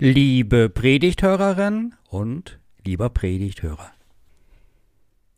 [0.00, 3.92] Liebe Predigthörerin und lieber Predigthörer.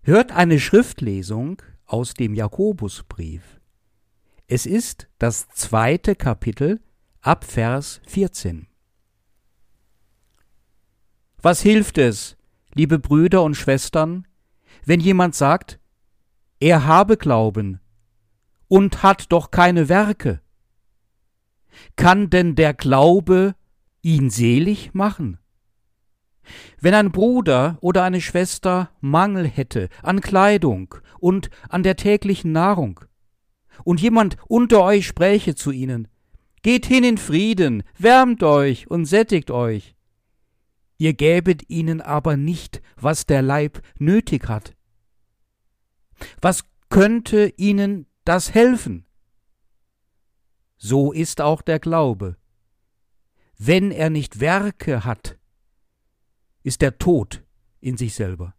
[0.00, 3.60] Hört eine Schriftlesung aus dem Jakobusbrief.
[4.46, 6.80] Es ist das zweite Kapitel
[7.20, 8.66] ab Vers 14.
[11.42, 12.38] Was hilft es,
[12.72, 14.26] liebe Brüder und Schwestern,
[14.86, 15.78] wenn jemand sagt,
[16.60, 17.78] er habe Glauben
[18.68, 20.40] und hat doch keine Werke?
[21.96, 23.54] Kann denn der Glaube
[24.06, 25.38] ihn selig machen?
[26.80, 33.00] Wenn ein Bruder oder eine Schwester Mangel hätte an Kleidung und an der täglichen Nahrung,
[33.84, 36.08] und jemand unter euch spräche zu ihnen,
[36.62, 39.94] Geht hin in Frieden, wärmt euch und sättigt euch.
[40.98, 44.74] Ihr gäbet ihnen aber nicht, was der Leib nötig hat.
[46.40, 49.04] Was könnte ihnen das helfen?
[50.76, 52.36] So ist auch der Glaube.
[53.58, 55.38] Wenn er nicht Werke hat,
[56.62, 57.44] ist er tot
[57.80, 58.54] in sich selber.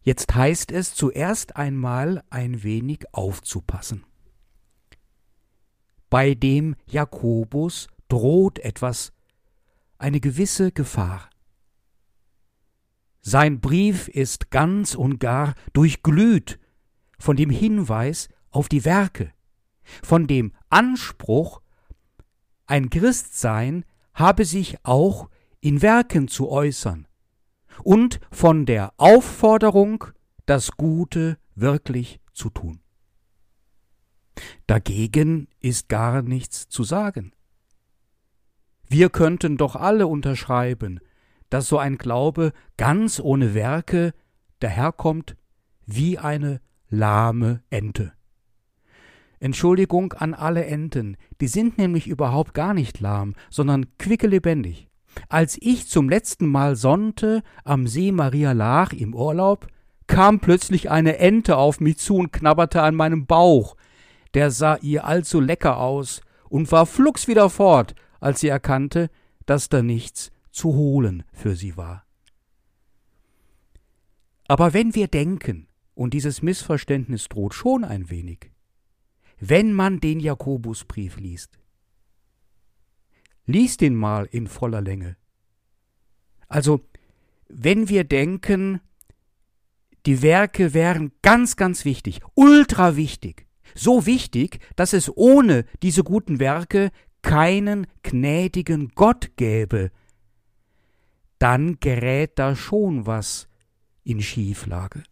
[0.00, 4.04] Jetzt heißt es zuerst einmal ein wenig aufzupassen.
[6.08, 9.12] Bei dem Jakobus droht etwas,
[9.98, 11.28] eine gewisse Gefahr.
[13.20, 16.60] Sein Brief ist ganz und gar durchglüht
[17.18, 19.32] von dem Hinweis auf die Werke,
[20.02, 21.60] von dem Anspruch,
[22.66, 23.84] ein Christsein
[24.14, 25.28] habe sich auch
[25.60, 27.06] in Werken zu äußern,
[27.82, 30.04] und von der Aufforderung,
[30.46, 32.80] das Gute wirklich zu tun.
[34.66, 37.32] Dagegen ist gar nichts zu sagen.
[38.88, 41.00] Wir könnten doch alle unterschreiben,
[41.50, 44.14] dass so ein Glaube ganz ohne Werke
[44.60, 45.36] daherkommt
[45.86, 48.12] wie eine lahme Ente.
[49.38, 54.88] Entschuldigung an alle Enten, die sind nämlich überhaupt gar nicht lahm, sondern quickelebendig.
[55.28, 59.66] Als ich zum letzten Mal sonnte am See Maria Laach im Urlaub,
[60.06, 63.76] kam plötzlich eine Ente auf mich zu und knabberte an meinem Bauch.
[64.34, 69.10] Der sah ihr allzu lecker aus und war flugs wieder fort, als sie erkannte,
[69.46, 72.04] dass da nichts zu holen für sie war.
[74.48, 78.50] Aber wenn wir denken, und dieses Missverständnis droht schon ein wenig,
[79.38, 81.58] wenn man den Jakobusbrief liest.
[83.46, 85.16] Lies den mal in voller Länge.
[86.48, 86.80] Also,
[87.48, 88.80] wenn wir denken,
[90.04, 96.40] die Werke wären ganz, ganz wichtig, ultra wichtig, so wichtig, dass es ohne diese guten
[96.40, 96.90] Werke
[97.22, 99.90] keinen gnädigen Gott gäbe,
[101.38, 103.48] dann gerät da schon was
[104.04, 105.02] in Schieflage.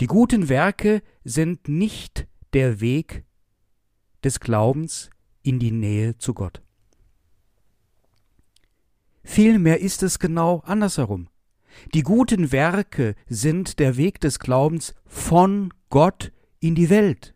[0.00, 3.24] Die guten Werke sind nicht der Weg
[4.22, 5.10] des Glaubens
[5.42, 6.62] in die Nähe zu Gott.
[9.24, 11.28] Vielmehr ist es genau andersherum.
[11.94, 17.34] Die guten Werke sind der Weg des Glaubens von Gott in die Welt.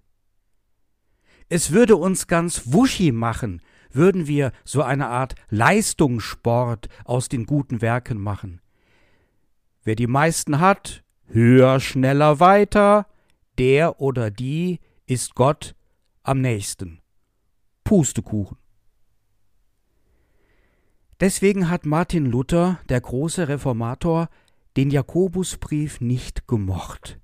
[1.48, 7.82] Es würde uns ganz wuschi machen, würden wir so eine Art Leistungssport aus den guten
[7.82, 8.60] Werken machen.
[9.82, 11.01] Wer die meisten hat,
[11.32, 13.06] höher, schneller, weiter,
[13.58, 15.74] der oder die ist Gott
[16.22, 17.00] am nächsten.
[17.84, 18.58] Pustekuchen.
[21.20, 24.28] Deswegen hat Martin Luther, der große Reformator,
[24.76, 27.20] den Jakobusbrief nicht gemocht,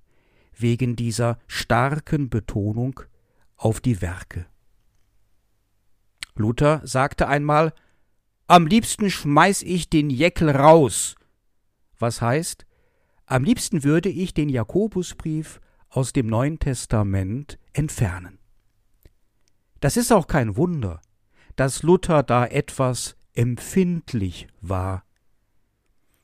[0.57, 3.01] wegen dieser starken Betonung
[3.57, 4.47] auf die Werke.
[6.35, 7.73] Luther sagte einmal
[8.47, 11.17] Am liebsten schmeiß ich den Jeckel raus,
[11.99, 12.68] was heißt,
[13.29, 18.39] am liebsten würde ich den Jakobusbrief aus dem Neuen Testament entfernen.
[19.81, 21.01] Das ist auch kein Wunder,
[21.55, 25.05] dass Luther da etwas empfindlich war.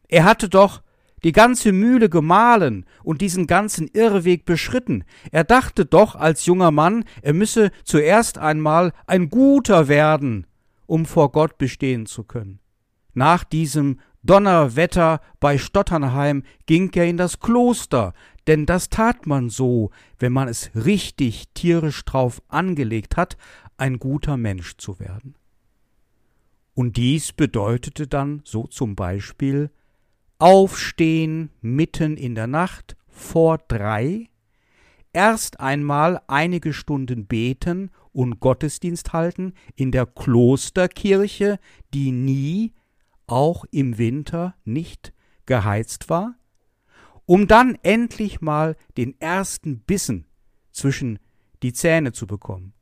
[0.09, 0.83] Er hatte doch
[1.25, 5.05] die ganze Mühle gemahlen und diesen ganzen Irrweg beschritten.
[5.31, 10.47] Er dachte doch als junger Mann, er müsse zuerst einmal ein Guter werden,
[10.87, 12.61] um vor Gott bestehen zu können.
[13.15, 18.15] Nach diesem Donnerwetter bei Stotternheim ging er in das Kloster,
[18.47, 23.37] denn das tat man so, wenn man es richtig tierisch drauf angelegt hat,
[23.77, 25.35] ein guter Mensch zu werden.
[26.75, 29.71] Und dies bedeutete dann so zum Beispiel
[30.39, 34.29] Aufstehen mitten in der Nacht vor drei,
[35.13, 41.59] erst einmal einige Stunden beten und Gottesdienst halten in der Klosterkirche,
[41.93, 42.73] die nie
[43.27, 45.13] auch im Winter nicht
[45.47, 46.35] geheizt war,
[47.27, 50.27] um dann endlich mal den ersten Bissen
[50.73, 51.19] zwischen
[51.63, 52.75] die Zähne zu bekommen.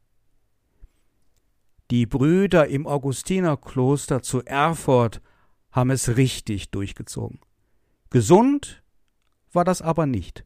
[1.90, 5.20] Die Brüder im Augustinerkloster zu Erfurt
[5.70, 7.40] haben es richtig durchgezogen.
[8.10, 8.82] Gesund
[9.52, 10.44] war das aber nicht.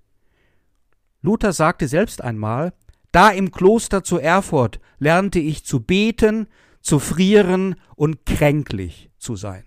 [1.23, 2.73] Luther sagte selbst einmal,
[3.13, 6.49] da im Kloster zu Erfurt lernte ich zu beten,
[6.81, 9.65] zu frieren und kränklich zu sein.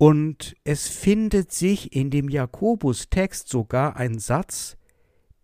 [0.00, 4.78] Und es findet sich in dem Jakobus-Text sogar ein Satz,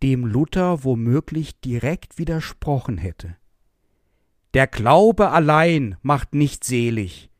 [0.03, 3.37] dem Luther womöglich direkt widersprochen hätte.
[4.55, 7.31] Der Glaube allein macht nicht selig.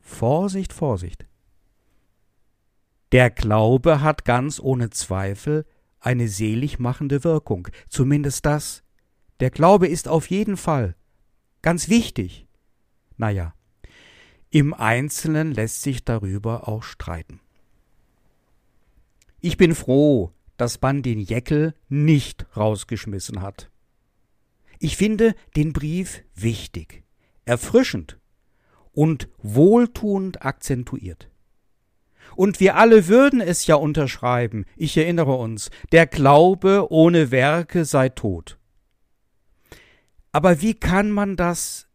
[0.00, 1.26] Vorsicht, Vorsicht.
[3.12, 5.66] Der Glaube hat ganz ohne Zweifel
[6.00, 8.82] eine selig machende Wirkung, zumindest das.
[9.40, 10.96] Der Glaube ist auf jeden Fall
[11.60, 12.48] ganz wichtig.
[13.18, 13.52] Naja,
[14.50, 17.40] im Einzelnen lässt sich darüber auch streiten.
[19.40, 23.70] Ich bin froh, dass man den Jäckel nicht rausgeschmissen hat.
[24.78, 27.04] Ich finde den Brief wichtig,
[27.44, 28.18] erfrischend
[28.92, 31.30] und wohltuend akzentuiert.
[32.36, 38.08] Und wir alle würden es ja unterschreiben, ich erinnere uns, der Glaube ohne Werke sei
[38.08, 38.58] tot.
[40.32, 41.87] Aber wie kann man das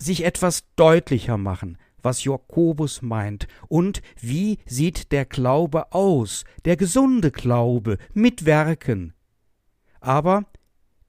[0.00, 7.30] sich etwas deutlicher machen, was Jakobus meint, und wie sieht der Glaube aus, der gesunde
[7.30, 9.12] Glaube mit Werken?
[10.00, 10.46] Aber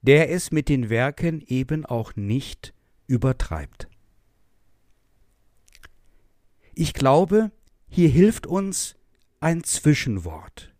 [0.02, 2.74] der es mit den Werken eben auch nicht
[3.06, 3.88] übertreibt.
[6.74, 7.50] Ich glaube,
[7.88, 8.96] hier hilft uns
[9.40, 10.74] ein Zwischenwort.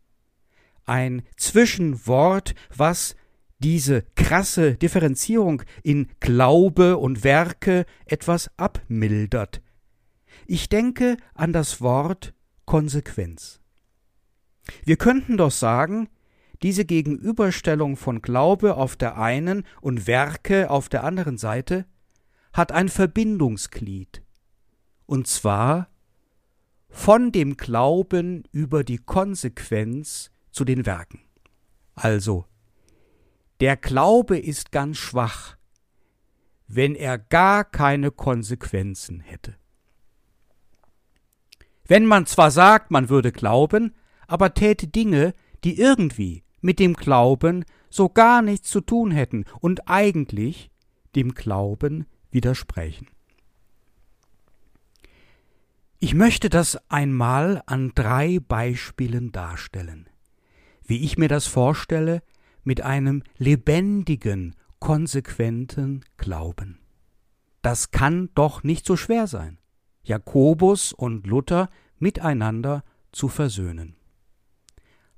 [0.85, 3.15] Ein Zwischenwort, was
[3.63, 9.63] diese krasse Differenzierung in Glaube und Werke etwas abmildert.
[10.47, 12.35] Ich denke an das Wort
[12.67, 13.61] Konsequenz.
[14.85, 16.09] Wir könnten doch sagen,
[16.63, 21.87] diese Gegenüberstellung von Glaube auf der einen und Werke auf der anderen Seite
[22.53, 24.23] hat ein Verbindungsglied,
[25.07, 25.89] und zwar
[26.89, 31.21] von dem Glauben über die Konsequenz zu den Werken.
[31.95, 32.45] Also,
[33.63, 35.57] der Glaube ist ganz schwach,
[36.67, 39.55] wenn er gar keine Konsequenzen hätte.
[41.87, 43.95] Wenn man zwar sagt, man würde glauben,
[44.27, 45.33] aber täte Dinge,
[45.63, 50.73] die irgendwie mit dem Glauben so gar nichts zu tun hätten und eigentlich
[51.15, 53.07] dem Glauben widersprechen.
[56.01, 60.09] Ich möchte das einmal an drei Beispielen darstellen,
[60.83, 62.23] wie ich mir das vorstelle
[62.65, 66.81] mit einem lebendigen, konsequenten Glauben.
[67.63, 69.59] Das kann doch nicht so schwer sein,
[70.03, 71.69] Jakobus und Luther
[71.99, 72.83] miteinander
[73.13, 73.97] zu versöhnen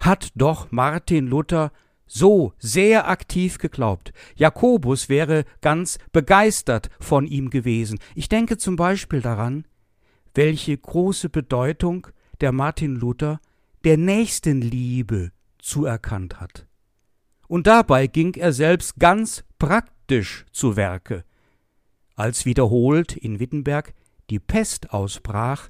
[0.05, 1.73] hat doch Martin Luther
[2.07, 4.13] so sehr aktiv geglaubt.
[4.37, 7.99] Jakobus wäre ganz begeistert von ihm gewesen.
[8.15, 9.67] Ich denke zum Beispiel daran,
[10.35, 12.07] welche große Bedeutung
[12.41, 13.41] der Martin Luther
[13.85, 16.67] der Nächstenliebe zuerkannt hat.
[17.49, 21.25] Und dabei ging er selbst ganz praktisch zu Werke.
[22.17, 23.95] Als wiederholt in Wittenberg
[24.31, 25.69] die Pest ausbrach,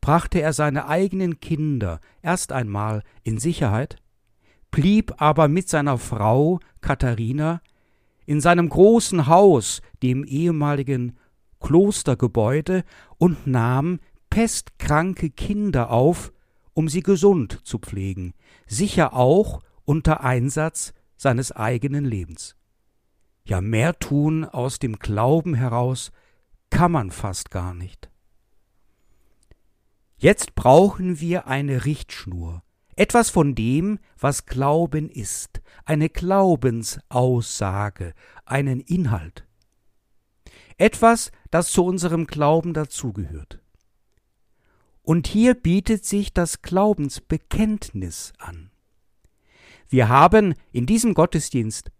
[0.00, 3.96] brachte er seine eigenen Kinder erst einmal in Sicherheit,
[4.70, 7.60] blieb aber mit seiner Frau Katharina
[8.26, 11.18] in seinem großen Haus, dem ehemaligen
[11.58, 12.84] Klostergebäude,
[13.18, 13.98] und nahm
[14.30, 16.32] pestkranke Kinder auf,
[16.72, 18.32] um sie gesund zu pflegen,
[18.66, 22.56] sicher auch unter Einsatz seines eigenen Lebens.
[23.44, 26.12] Ja, mehr tun aus dem Glauben heraus
[26.70, 28.08] kann man fast gar nicht.
[30.16, 32.62] Jetzt brauchen wir eine Richtschnur,
[32.96, 38.14] etwas von dem, was Glauben ist, eine Glaubensaussage,
[38.46, 39.46] einen Inhalt.
[40.78, 43.60] Etwas, das zu unserem Glauben dazugehört.
[45.02, 48.69] Und hier bietet sich das Glaubensbekenntnis an.
[49.90, 51.90] Wir haben in diesem Gottesdienst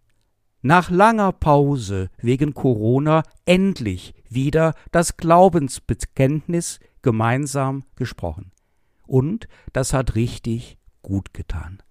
[0.61, 8.53] nach langer Pause wegen Corona endlich wieder das Glaubensbekenntnis gemeinsam gesprochen.
[9.05, 11.83] Und das hat richtig gut getan.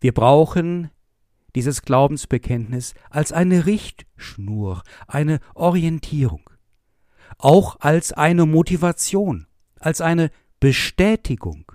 [0.00, 0.90] Wir brauchen
[1.54, 6.50] dieses Glaubensbekenntnis als eine Richtschnur, eine Orientierung,
[7.38, 9.46] auch als eine Motivation,
[9.78, 11.70] als eine Bestätigung.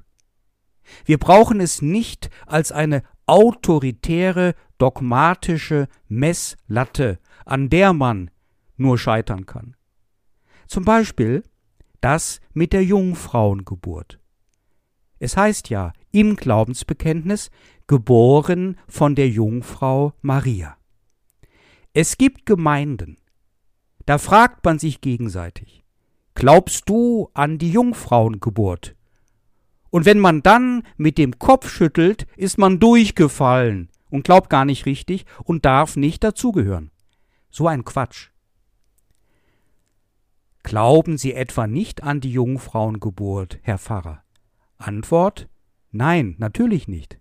[1.05, 8.31] Wir brauchen es nicht als eine autoritäre, dogmatische Messlatte, an der man
[8.77, 9.75] nur scheitern kann.
[10.67, 11.43] Zum Beispiel
[12.01, 14.19] das mit der Jungfrauengeburt.
[15.19, 17.49] Es heißt ja im Glaubensbekenntnis
[17.87, 20.77] geboren von der Jungfrau Maria.
[21.93, 23.17] Es gibt Gemeinden,
[24.05, 25.83] da fragt man sich gegenseitig,
[26.33, 28.94] glaubst du an die Jungfrauengeburt?
[29.95, 34.85] Und wenn man dann mit dem Kopf schüttelt, ist man durchgefallen und glaubt gar nicht
[34.85, 36.91] richtig und darf nicht dazugehören.
[37.49, 38.31] So ein Quatsch.
[40.63, 44.21] Glauben Sie etwa nicht an die Jungfrauengeburt, Herr Pfarrer?
[44.77, 45.47] Antwort
[45.91, 47.17] Nein, natürlich nicht.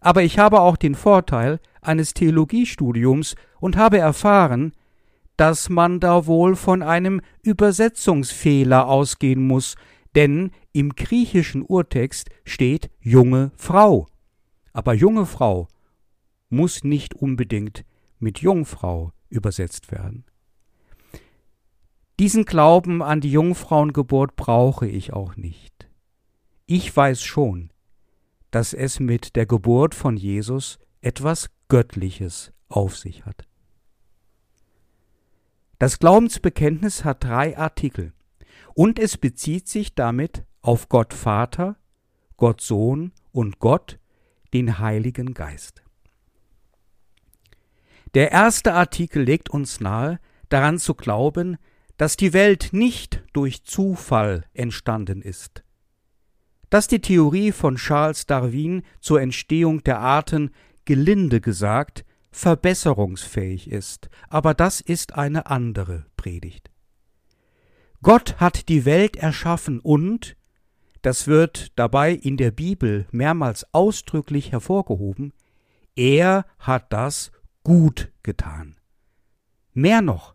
[0.00, 4.72] Aber ich habe auch den Vorteil eines Theologiestudiums und habe erfahren,
[5.36, 9.76] dass man da wohl von einem Übersetzungsfehler ausgehen muss,
[10.16, 14.06] denn im griechischen Urtext steht junge Frau.
[14.72, 15.68] Aber junge Frau
[16.48, 17.84] muss nicht unbedingt
[18.18, 20.24] mit Jungfrau übersetzt werden.
[22.18, 25.88] Diesen Glauben an die Jungfrauengeburt brauche ich auch nicht.
[26.66, 27.72] Ich weiß schon,
[28.50, 33.46] dass es mit der Geburt von Jesus etwas Göttliches auf sich hat.
[35.78, 38.12] Das Glaubensbekenntnis hat drei Artikel
[38.74, 41.76] und es bezieht sich damit auf Gott Vater,
[42.36, 43.98] Gott Sohn und Gott,
[44.52, 45.82] den Heiligen Geist.
[48.14, 51.58] Der erste Artikel legt uns nahe, daran zu glauben,
[51.96, 55.62] dass die Welt nicht durch Zufall entstanden ist,
[56.70, 60.50] dass die Theorie von Charles Darwin zur Entstehung der Arten
[60.84, 66.70] gelinde gesagt verbesserungsfähig ist, aber das ist eine andere Predigt.
[68.02, 70.36] Gott hat die Welt erschaffen und,
[71.02, 75.32] das wird dabei in der Bibel mehrmals ausdrücklich hervorgehoben,
[75.96, 77.32] er hat das
[77.64, 78.76] gut getan.
[79.72, 80.34] Mehr noch,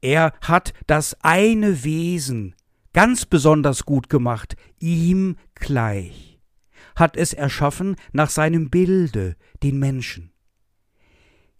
[0.00, 2.54] er hat das eine Wesen
[2.92, 6.40] ganz besonders gut gemacht, ihm gleich,
[6.96, 10.32] hat es erschaffen nach seinem Bilde, den Menschen.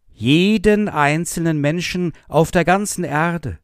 [0.09, 3.59] Jeden einzelnen Menschen auf der ganzen Erde.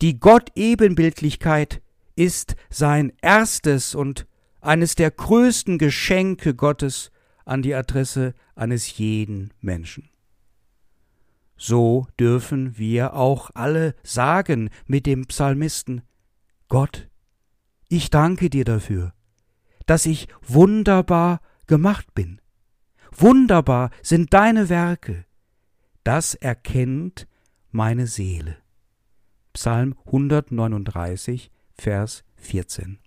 [0.00, 1.82] Die Gott-Ebenbildlichkeit
[2.16, 4.26] ist sein erstes und
[4.60, 7.12] eines der größten Geschenke Gottes
[7.44, 10.10] an die Adresse eines jeden Menschen.
[11.56, 16.02] So dürfen wir auch alle sagen mit dem Psalmisten
[16.68, 17.08] Gott,
[17.88, 19.12] ich danke dir dafür,
[19.86, 22.40] dass ich wunderbar gemacht bin.
[23.12, 25.24] Wunderbar sind deine Werke.
[26.02, 27.28] Das erkennt
[27.70, 28.56] meine Seele.
[29.52, 32.98] Psalm 139, Vers 14.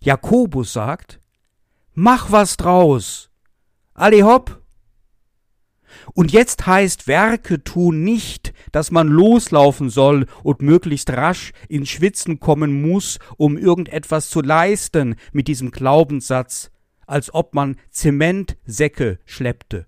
[0.00, 1.20] Jakobus sagt,
[1.92, 3.30] Mach was draus.
[3.94, 4.64] Ali hopp,
[6.12, 12.40] und jetzt heißt Werke tun nicht, dass man loslaufen soll und möglichst rasch ins Schwitzen
[12.40, 16.70] kommen muss, um irgendetwas zu leisten mit diesem Glaubenssatz,
[17.06, 19.86] als ob man Zementsäcke schleppte.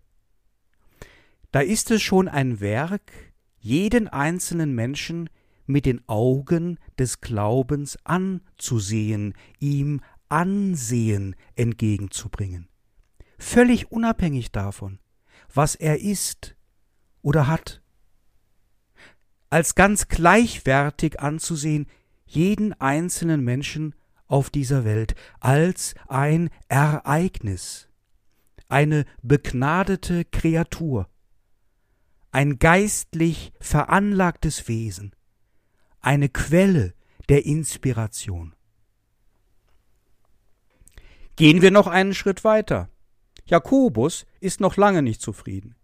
[1.50, 3.12] Da ist es schon ein Werk,
[3.58, 5.28] jeden einzelnen Menschen
[5.66, 12.68] mit den Augen des Glaubens anzusehen, ihm Ansehen entgegenzubringen.
[13.38, 14.98] Völlig unabhängig davon,
[15.52, 16.56] was er ist
[17.22, 17.82] oder hat.
[19.50, 21.86] Als ganz gleichwertig anzusehen,
[22.24, 23.94] jeden einzelnen Menschen
[24.26, 27.88] auf dieser Welt, als ein Ereignis,
[28.68, 31.08] eine begnadete Kreatur,
[32.32, 35.15] ein geistlich veranlagtes Wesen,
[36.06, 36.94] eine Quelle
[37.28, 38.54] der Inspiration.
[41.34, 42.88] Gehen wir noch einen Schritt weiter.
[43.44, 45.74] Jakobus ist noch lange nicht zufrieden.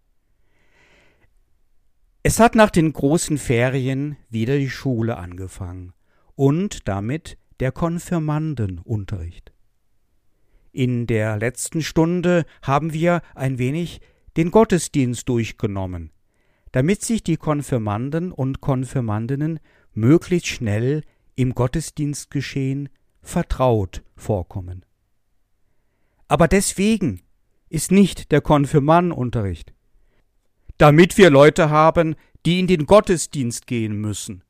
[2.23, 5.91] Es hat nach den großen Ferien wieder die Schule angefangen
[6.35, 9.51] und damit der Konfirmandenunterricht.
[10.71, 13.99] In der letzten Stunde haben wir ein wenig
[14.37, 16.11] den Gottesdienst durchgenommen,
[16.71, 19.59] damit sich die Konfirmanden und Konfirmandinnen
[19.93, 21.03] möglichst schnell
[21.35, 22.89] im Gottesdienstgeschehen
[23.21, 24.85] vertraut vorkommen.
[26.27, 27.21] Aber deswegen
[27.69, 29.73] ist nicht der Konfirmandenunterricht.
[30.77, 34.43] Damit wir Leute haben, die in den Gottesdienst gehen müssen.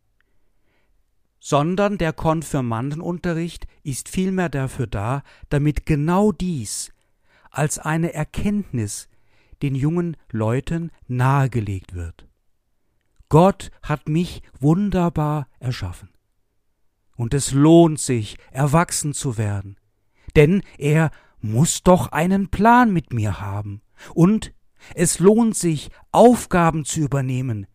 [1.39, 6.91] Sondern der Konfirmandenunterricht ist vielmehr dafür da, damit genau dies
[7.49, 9.09] als eine Erkenntnis
[9.61, 12.27] den jungen Leuten nahegelegt wird.
[13.33, 16.09] Gott hat mich wunderbar erschaffen.
[17.15, 19.79] Und es lohnt sich, erwachsen zu werden,
[20.35, 21.09] denn er
[21.41, 23.81] muss doch einen Plan mit mir haben.
[24.13, 24.53] Und
[24.93, 27.65] es lohnt sich, Aufgaben zu übernehmen,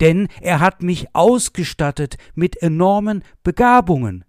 [0.00, 4.24] denn er hat mich ausgestattet mit enormen Begabungen.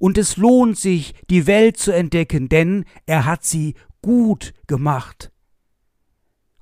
[0.00, 5.30] Und es lohnt sich, die Welt zu entdecken, denn er hat sie gut gemacht.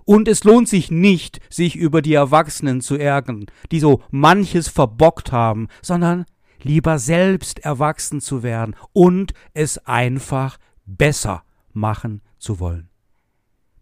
[0.07, 5.33] Und es lohnt sich nicht, sich über die Erwachsenen zu ärgern, die so manches verbockt
[5.33, 6.25] haben, sondern
[6.63, 12.89] lieber selbst erwachsen zu werden und es einfach besser machen zu wollen.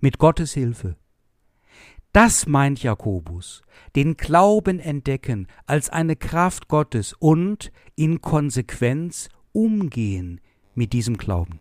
[0.00, 0.97] Mit Gottes Hilfe.
[2.12, 3.62] Das meint Jakobus,
[3.95, 10.40] den Glauben entdecken als eine Kraft Gottes und in Konsequenz umgehen
[10.75, 11.61] mit diesem Glauben.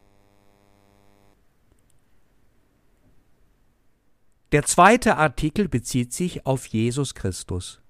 [4.53, 7.81] Der zweite Artikel bezieht sich auf Jesus Christus.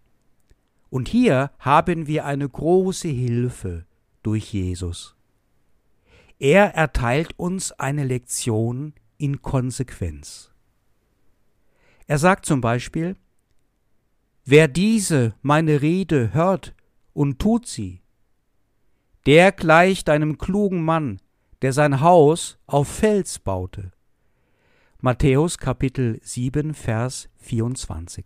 [0.89, 3.85] Und hier haben wir eine große Hilfe
[4.21, 5.17] durch Jesus.
[6.39, 10.51] Er erteilt uns eine Lektion in Konsequenz.
[12.07, 13.17] Er sagt zum Beispiel,
[14.45, 16.73] Wer diese meine Rede hört
[17.11, 18.01] und tut sie,
[19.25, 21.19] der gleicht einem klugen Mann,
[21.61, 23.92] der sein Haus auf Fels baute.
[25.05, 28.23] Matthäus Kapitel 7, Vers 24.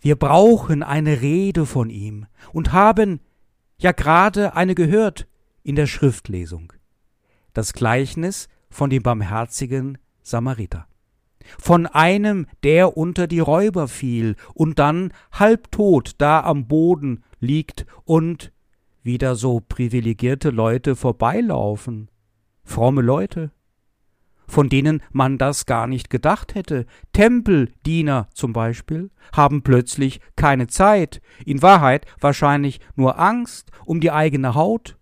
[0.00, 3.20] Wir brauchen eine Rede von ihm und haben
[3.78, 5.26] ja gerade eine gehört
[5.62, 6.74] in der Schriftlesung.
[7.54, 10.86] Das Gleichnis von dem barmherzigen Samariter.
[11.58, 18.52] Von einem, der unter die Räuber fiel und dann halbtot da am Boden liegt und
[19.02, 22.10] wieder so privilegierte Leute vorbeilaufen.
[22.62, 23.52] Fromme Leute
[24.48, 26.86] von denen man das gar nicht gedacht hätte.
[27.12, 34.54] Tempeldiener zum Beispiel haben plötzlich keine Zeit, in Wahrheit wahrscheinlich nur Angst um die eigene
[34.54, 34.96] Haut.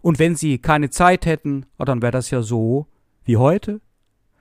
[0.00, 2.86] Und wenn sie keine Zeit hätten, dann wäre das ja so
[3.24, 3.80] wie heute.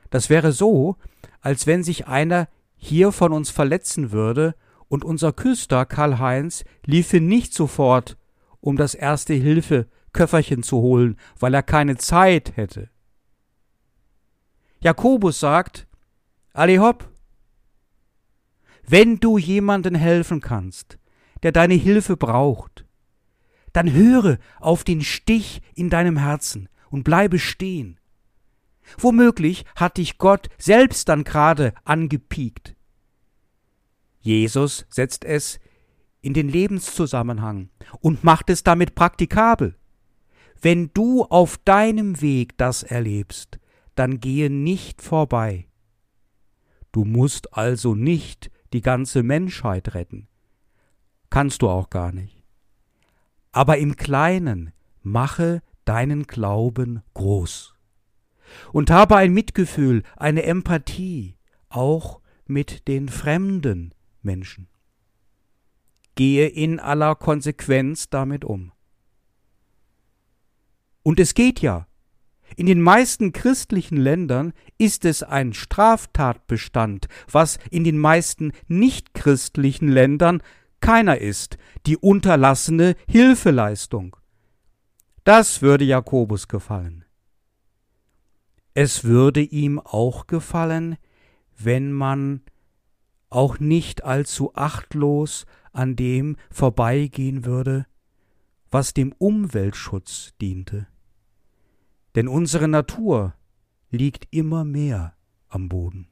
[0.10, 0.96] Das wäre so,
[1.42, 2.48] als wenn sich einer
[2.78, 4.56] hier von uns verletzen würde
[4.88, 8.18] und unser Küster Karl-Heinz liefe nicht sofort,
[8.62, 12.90] um das erste Hilfe Köfferchen zu holen, weil er keine Zeit hätte.
[14.80, 15.88] Jakobus sagt,
[16.54, 17.10] alle hopp,
[18.84, 20.98] wenn du jemanden helfen kannst,
[21.44, 22.86] der deine Hilfe braucht,
[23.74, 28.00] dann höre auf den Stich in deinem Herzen und bleibe stehen.
[28.98, 32.76] Womöglich hat dich Gott selbst dann gerade angepiekt.
[34.20, 35.60] Jesus setzt es
[36.22, 39.76] in den Lebenszusammenhang und macht es damit praktikabel.
[40.62, 43.60] Wenn du auf deinem Weg das erlebst,
[43.98, 45.68] dann gehe nicht vorbei.
[46.92, 50.28] Du musst also nicht die ganze Menschheit retten.
[51.30, 52.44] Kannst du auch gar nicht.
[53.52, 57.76] Aber im Kleinen mache deinen Glauben groß.
[58.72, 61.38] Und habe ein Mitgefühl, eine Empathie,
[61.70, 64.70] auch mit den fremden Menschen.
[66.16, 68.72] Gehe in aller Konsequenz damit um.
[71.04, 71.88] Und es geht ja
[72.56, 80.42] in den meisten christlichen Ländern ist es ein Straftatbestand, was in den meisten nichtchristlichen Ländern
[80.80, 84.16] keiner ist, die unterlassene Hilfeleistung.
[85.24, 87.04] Das würde Jakobus gefallen.
[88.74, 90.98] Es würde ihm auch gefallen,
[91.58, 92.42] wenn man
[93.30, 97.86] auch nicht allzu achtlos an dem vorbeigehen würde,
[98.70, 100.88] was dem Umweltschutz diente
[102.18, 103.36] denn unsere Natur
[103.92, 105.16] liegt immer mehr
[105.50, 106.08] am Boden.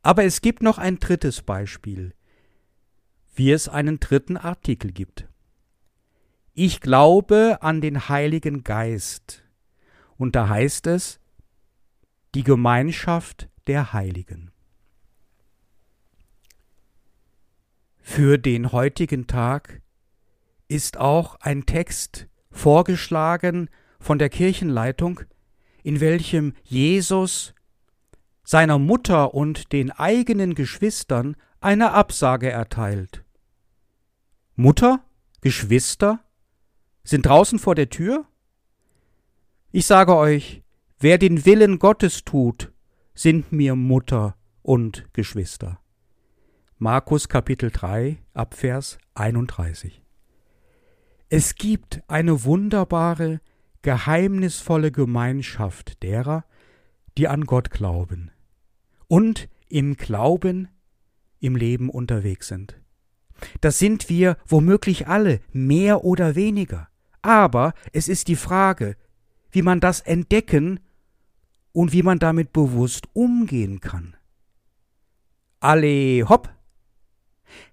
[0.00, 2.14] Aber es gibt noch ein drittes Beispiel,
[3.34, 5.28] wie es einen dritten Artikel gibt.
[6.54, 9.44] Ich glaube an den Heiligen Geist,
[10.16, 11.20] und da heißt es
[12.34, 14.52] die Gemeinschaft der Heiligen.
[17.98, 19.82] Für den heutigen Tag
[20.66, 23.68] ist auch ein Text vorgeschlagen
[24.00, 25.20] von der Kirchenleitung,
[25.82, 27.54] in welchem Jesus
[28.42, 33.24] seiner Mutter und den eigenen Geschwistern eine Absage erteilt.
[34.56, 35.04] Mutter,
[35.40, 36.20] Geschwister
[37.04, 38.26] sind draußen vor der Tür?
[39.70, 40.62] Ich sage euch,
[40.98, 42.72] wer den Willen Gottes tut,
[43.14, 45.80] sind mir Mutter und Geschwister.
[46.78, 49.99] Markus Kapitel 3 Abvers 31
[51.30, 53.40] es gibt eine wunderbare,
[53.82, 56.44] geheimnisvolle Gemeinschaft derer,
[57.16, 58.30] die an Gott glauben
[59.06, 60.68] und im Glauben
[61.38, 62.76] im Leben unterwegs sind.
[63.60, 66.88] Das sind wir womöglich alle, mehr oder weniger.
[67.22, 68.96] Aber es ist die Frage,
[69.50, 70.80] wie man das entdecken
[71.72, 74.16] und wie man damit bewusst umgehen kann.
[75.60, 76.50] Alle hopp!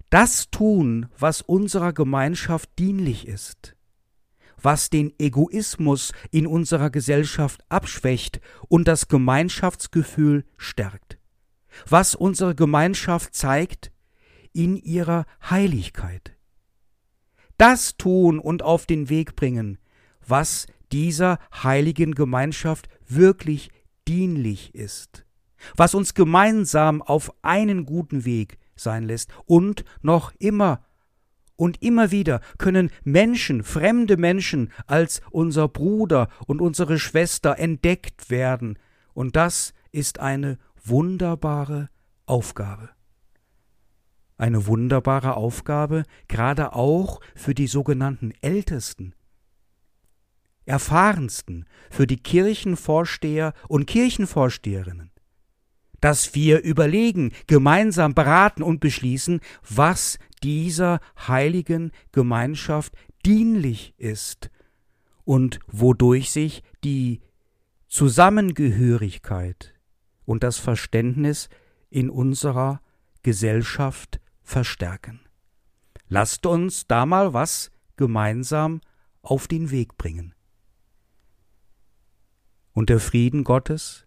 [0.09, 3.75] Das tun, was unserer Gemeinschaft dienlich ist,
[4.61, 8.39] was den Egoismus in unserer Gesellschaft abschwächt
[8.69, 11.19] und das Gemeinschaftsgefühl stärkt,
[11.87, 13.91] was unsere Gemeinschaft zeigt
[14.53, 16.35] in ihrer Heiligkeit.
[17.57, 19.77] Das tun und auf den Weg bringen,
[20.25, 23.71] was dieser heiligen Gemeinschaft wirklich
[24.07, 25.25] dienlich ist,
[25.75, 29.29] was uns gemeinsam auf einen guten Weg sein lässt.
[29.45, 30.81] Und noch immer
[31.57, 38.79] und immer wieder können Menschen, fremde Menschen als unser Bruder und unsere Schwester entdeckt werden,
[39.13, 41.89] und das ist eine wunderbare
[42.27, 42.89] Aufgabe.
[44.37, 49.15] Eine wunderbare Aufgabe, gerade auch für die sogenannten Ältesten,
[50.65, 55.11] erfahrensten, für die Kirchenvorsteher und Kirchenvorsteherinnen
[56.01, 62.93] dass wir überlegen, gemeinsam beraten und beschließen, was dieser heiligen Gemeinschaft
[63.25, 64.49] dienlich ist
[65.23, 67.21] und wodurch sich die
[67.87, 69.73] Zusammengehörigkeit
[70.25, 71.49] und das Verständnis
[71.89, 72.81] in unserer
[73.23, 75.21] Gesellschaft verstärken.
[76.09, 78.81] Lasst uns da mal was gemeinsam
[79.21, 80.33] auf den Weg bringen.
[82.71, 84.06] Und der Frieden Gottes,